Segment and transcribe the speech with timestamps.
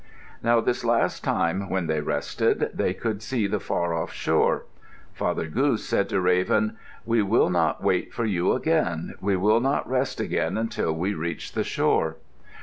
[0.41, 4.65] Now this last time when they rested, they could see the far off shore.
[5.13, 9.13] Father Goose said to Raven, "We will not wait for you again.
[9.21, 12.15] We will not rest again until we reach the shore."